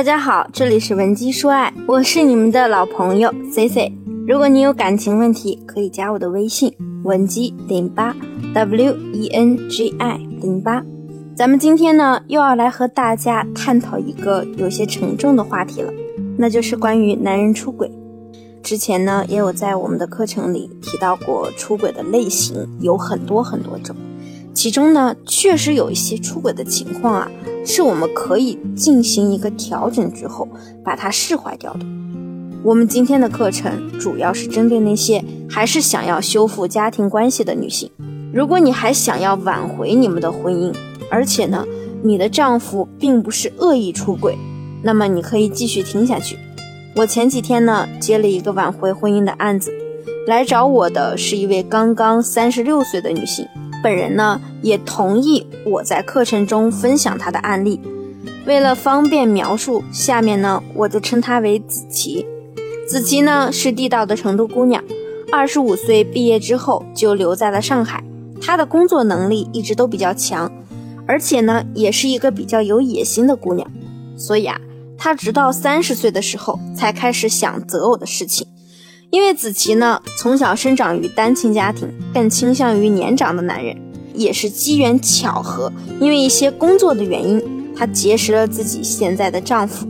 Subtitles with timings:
[0.00, 3.92] 大家好，这里是文姬说爱，我是你们的老朋友 C C。
[4.26, 8.16] 如果你有感情问题，可以加我的微信文姬零八
[8.54, 10.82] W E N G I 零八。
[11.36, 15.92] 咱们今天呢，又要来和大家探讨一个有些沉重的话题了，
[16.38, 17.92] 那就是关于男人出轨。
[18.62, 23.94] 之前呢，也有在我们的课程里提到过出轨的类型有很多很多种，
[24.54, 27.30] 其中呢，确实有一些出轨的情况啊，
[27.64, 30.48] 是我们可以进行一个调整之后
[30.84, 31.80] 把它释怀掉的。
[32.62, 37.90] 我们今天的课程主要是针对那些还是想要修复家庭关系的女性。
[38.32, 40.74] 如果你还想要挽回你们的婚姻，
[41.10, 41.64] 而且呢，
[42.02, 44.36] 你的丈夫并不是恶意出轨，
[44.82, 46.38] 那么你可以继续听下去。
[46.96, 49.72] 我前几天呢接了一个挽回婚姻的案子，
[50.26, 53.46] 来找我的是一位刚刚三十六岁的女性，
[53.82, 57.80] 本人呢也同意我在课程中分享她的案例。
[58.46, 62.26] 为了方便描述，下面呢我就称她为子琪。
[62.88, 64.82] 子琪呢是地道的成都姑娘，
[65.30, 68.02] 二十五岁毕业之后就留在了上海。
[68.40, 70.50] 她的工作能力一直都比较强。
[71.06, 73.68] 而且呢，也是一个比较有野心的姑娘，
[74.16, 74.60] 所以啊，
[74.96, 78.46] 她直到三十岁的时候才开始想择偶的事情。
[79.10, 83.76] 因为子琪呢，从小生长于单亲家庭，更倾向于年长的男人，
[84.14, 87.42] 也是机缘巧合，因为一些工作的原因，
[87.74, 89.84] 她结识了自己现在的丈夫。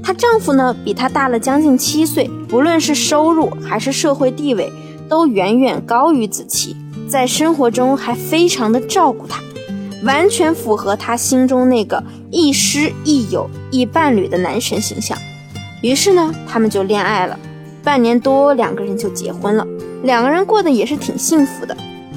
[0.00, 4.70] 她丈夫呢，比她大了将近七岁，不论是收入还是社会地位，
[5.08, 6.76] 都远远高于子琪，
[7.08, 9.42] 在生活中还非常的照顾她。
[10.04, 15.18] 完全符合她心中那个亦师亦友亦伴侣的男神形象，
[15.82, 17.36] 于是呢，他们就恋爱了，
[17.86, 19.64] 半年多，两个人就结婚了。
[20.02, 21.76] 两个人过得也是挺幸福的。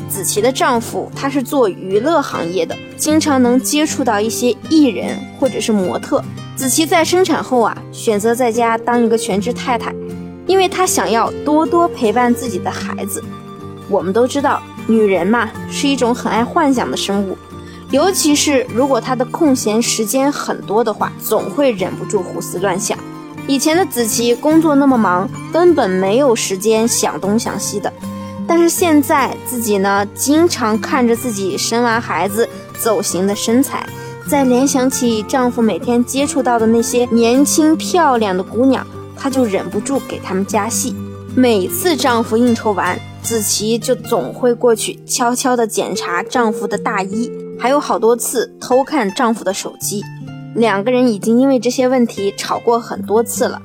[0.09, 6.23] 子琪的丈夫他是做娱乐行业的，经常能接触到一些艺人或者是模特。
[6.55, 9.93] 子琪在生产后啊，选择在家当一个全职太太，
[10.47, 13.23] 因为她想要多多陪伴自己的孩子。
[13.87, 17.37] 我们都知道，女人嘛，是一种很爱幻想的生物。
[17.91, 22.97] 尤其是如果她的空闲时间很多的话，总会忍不住胡思乱想。
[23.49, 27.91] 以前的子琪工作那么忙，根本没有时间想东想西的。
[28.47, 32.47] 但是现在自己呢，经常看着自己生完孩子
[32.79, 33.83] 走形的身材，
[34.27, 38.85] 再联想起丈夫每天接触到的那些年轻漂亮的姑娘，
[39.17, 40.95] 她就忍不住给他们加戏。
[41.35, 47.31] 每次丈夫应酬完，子琪就总会过去悄悄地检查丈夫的大衣。
[47.59, 50.03] 还有好多次偷看丈夫的手机，
[50.55, 53.61] 两个人已经因为这些问题吵过很多次了。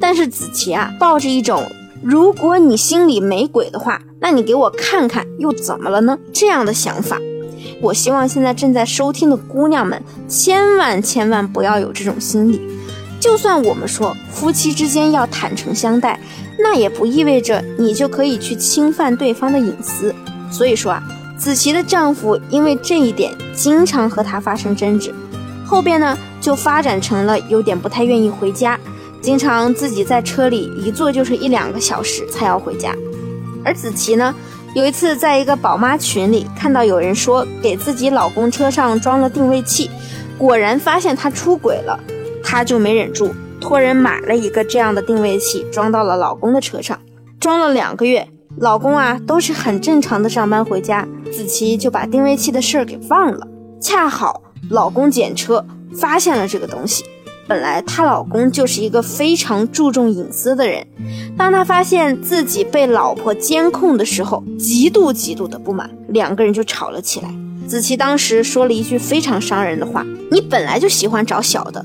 [0.00, 1.64] 但是子琪啊，抱着一种
[2.02, 6.18] 如果你心里没鬼的话，那你给我看看又怎么了呢？
[6.32, 7.18] 这样的想法。
[7.80, 12.60] 我希望现在正在收听的姑娘们，千万千万不要有这种心理。
[13.20, 16.20] 就算我们说夫妻之间要坦诚相待，
[16.58, 20.14] 那也不意味着你就可以去侵犯对方的隐私。
[20.50, 21.02] 所以说啊。
[21.38, 25.14] 子琪的丈夫因为这一点经常和她发生争执，
[25.64, 28.78] 后边呢就发展成了有点不太愿意回家，
[29.20, 32.94] 经常自己在车里一坐就是一两个小时才要回家。
[33.64, 34.34] 而子琪呢，
[34.74, 39.90] 有一次在一个宝妈群里看到有人说给自己老公车上装了定位器，
[40.38, 41.98] 果然发现他出轨了，
[42.42, 46.98] 她就没忍住，托人买了一个这样的定位器装到了老公的车上，
[47.40, 48.28] 装了两个月。
[48.60, 53.46] 老公啊，都是很正常的上班回家，子琪就把定位器的事儿给忘了。
[53.80, 55.64] 恰好老公检车
[55.96, 57.04] 发现了这个东西。
[57.46, 60.86] 本来她老公就是一个非常注重隐私的人，
[61.36, 67.34] 当他发现自己被老婆监控的时候，极度极度的不满，两个人就吵了起来。
[67.66, 71.84] 子琪当时说了一句非常伤人的话：“你本来就喜欢找小的，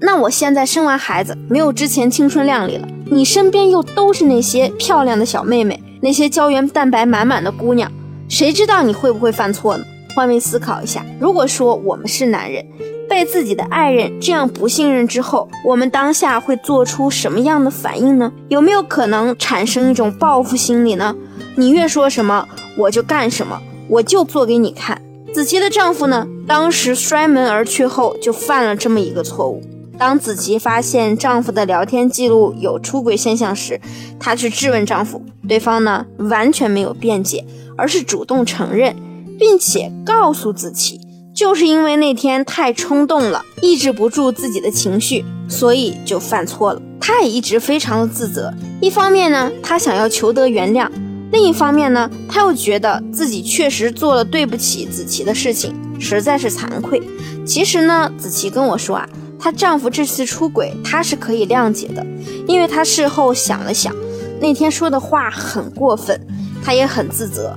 [0.00, 7.90] 那我现在生完孩子，没有之前青春靓丽了，你身边又都是那些漂亮的小妹妹。”那些胶原蛋白满满的姑娘，
[8.28, 9.84] 谁知道你会不会犯错呢？
[10.14, 12.64] 换位思考一下，如果说我们是男人，
[13.08, 18.32] 被自己的爱人这样不信任之后，我们当下会做出什么样的反应呢？
[18.48, 21.14] 有没有可能产生一种报复心理呢？
[21.56, 25.00] 你越说什么，我就干什么，我就做给你看。
[25.32, 29.62] 子琪的丈夫呢，当时摔门而去后，就犯了这么一个错误。
[29.96, 33.80] 当子琪发现丈夫的聊天记录有出轨现象时，
[34.18, 37.44] 她去质问丈夫，对方呢完全没有辩解，
[37.76, 38.96] 而是主动承认，
[39.44, 40.98] 并且告诉子琪，
[41.34, 46.80] 就是因为那天太冲动了，抑制不住自己的情绪，所以就犯错了。
[46.98, 48.50] 她也一直非常的自责，
[48.80, 50.88] 一方面呢，她想要求得原谅，
[51.30, 57.02] 另一方面呢，她又觉得自己确实做了对不起子琪的事情，实在是惭愧。
[57.44, 59.06] 其实呢，子琪跟我说啊。
[59.38, 62.02] 她丈夫这次出轨，她是可以谅解的，
[62.48, 63.94] 因为她事后想了想，
[64.40, 66.18] 那天说的话很过分，
[66.64, 67.54] 她也很自责。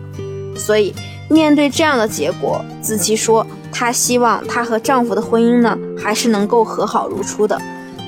[0.53, 0.91] 所以
[1.29, 7.61] 面对这样的结果，子琪说她希望她和丈夫的婚姻呢，还是能够和好如初的，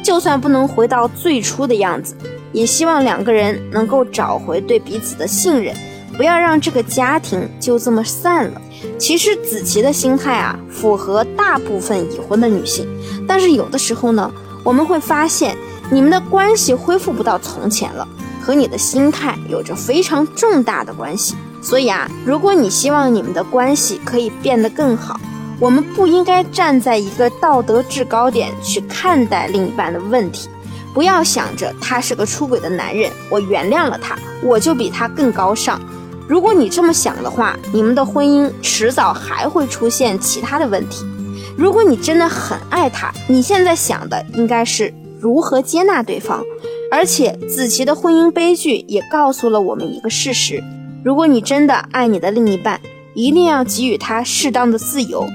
[0.04, 2.16] 就算不能回到最初的样子，
[2.52, 5.76] 也希望两个人能够找回对彼此的信任。
[6.18, 8.62] 不要让这个家庭就这么散了。
[8.98, 12.86] 其实子琪的心态啊，符合大部分已婚的女性。
[13.26, 14.30] 但是有的时候呢，
[14.64, 15.56] 我们会发现
[15.90, 18.06] 你们的关系恢复不到从前了，
[18.42, 21.36] 和你的心态有着非常重大的关系。
[21.62, 25.20] 所以啊，如果你希望你们的关系可以变得更好，
[25.60, 30.50] 我们不应该站在一个道德制高点去看待另一半的问题。
[30.94, 35.80] 不要想着他是个出轨的男人，我原谅了他，我就比他更高尚。
[36.28, 41.06] 如果你这么想的话，你们的婚姻迟早还会出现其他的问题。
[41.58, 46.44] 如果你真的很爱他，你现在想的应该是如何接纳对方。
[46.92, 50.64] 而且子琪的婚姻悲剧也告诉了我们一个事实：
[51.10, 52.80] 如果你真的爱你的另一半，
[53.16, 55.28] 一定要给予他适当的自由，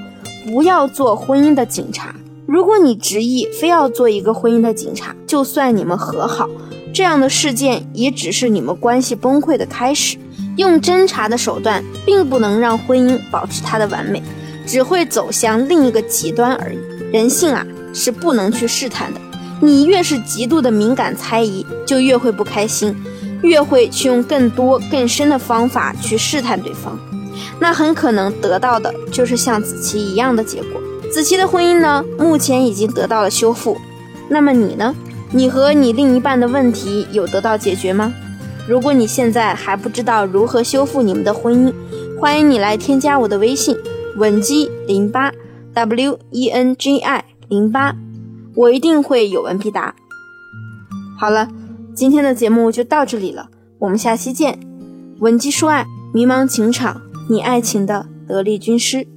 [0.45, 2.15] 不要做婚姻的警察。
[2.45, 6.47] 如果你执意非要做一个婚姻的警察，就算你们和好，
[6.93, 10.17] 这样的事件也只是你们关系崩溃的开始。
[10.55, 14.23] 用侦查的手段，并不能让婚姻保持它的完美，
[14.65, 16.77] 只会走向另一个极端而已。
[17.11, 19.19] 人性啊，是不能去试探的。
[19.59, 22.95] 你越是极度的敏感猜疑，就越会不开心，
[23.45, 26.97] 越会去用更多更深的方法去试探对方。
[27.59, 30.81] 那很可能得到的就是像子琪一样的结果。
[31.11, 33.77] 子琪的婚姻呢，目前已经得到了修复。
[34.27, 34.93] 那么你呢？
[35.31, 38.13] 你和你另一半的问题有得到解决吗？
[38.67, 41.73] 如果你现在还不知道如何修复你们的婚姻，
[42.19, 43.77] 欢迎你来添加我的微信
[44.17, 45.31] 文姬零八
[45.73, 47.95] w e n g i 零八，
[48.55, 49.93] 我一定会有问必答。
[51.19, 51.47] 好了，
[51.95, 53.49] 今天的节目就到这里了，
[53.79, 54.59] 我们下期见。
[55.19, 59.07] 文姬说爱，迷茫情场，你爱情的得力军师。